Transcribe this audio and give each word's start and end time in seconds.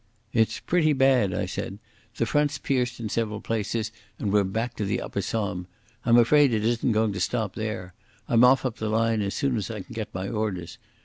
"It's 0.33 0.59
pretty 0.59 0.93
bad," 0.93 1.31
I 1.31 1.45
said. 1.45 1.77
"The 2.15 2.25
front's 2.25 2.57
pierced 2.57 2.99
in 2.99 3.07
several 3.07 3.39
places 3.39 3.91
and 4.17 4.33
we're 4.33 4.43
back 4.43 4.73
to 4.77 4.83
the 4.83 4.99
Upper 4.99 5.21
Somme. 5.21 5.67
I'm 6.07 6.17
afraid 6.17 6.51
it 6.55 6.65
isn't 6.65 6.91
going 6.93 7.13
to 7.13 7.19
stop 7.19 7.53
there. 7.53 7.93
I'm 8.27 8.43
off 8.43 8.65
up 8.65 8.77
the 8.77 8.89
line 8.89 9.21
as 9.21 9.35
soon 9.35 9.57
as 9.57 9.69
I 9.69 9.81
can 9.81 9.93
get 9.93 10.11
my 10.11 10.27
orders. 10.27 10.79